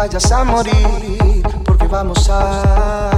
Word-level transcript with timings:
vayas 0.00 0.32
a 0.32 0.44
morir, 0.44 1.42
porque 1.62 1.86
vamos 1.86 2.30
a 2.30 3.09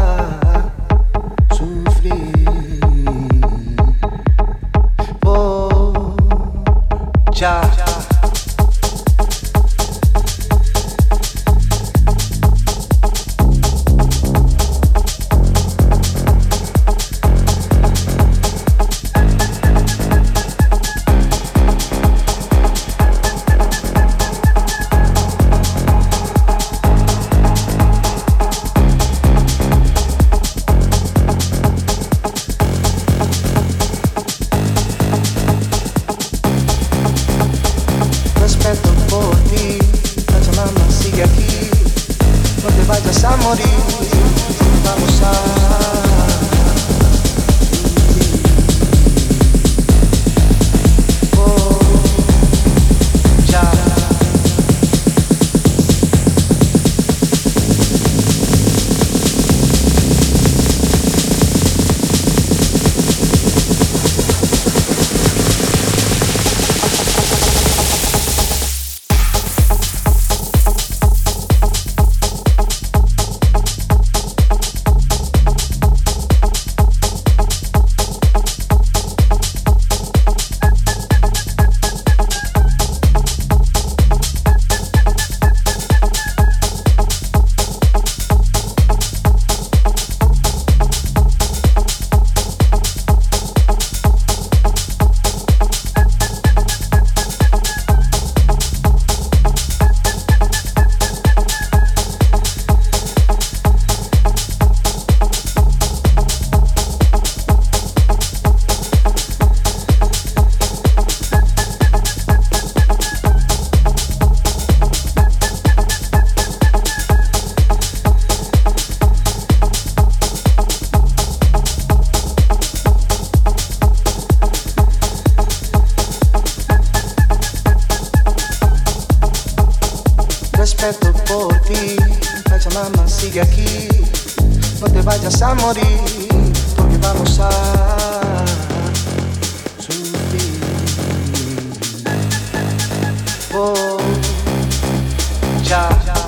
Deja. 145.73 146.22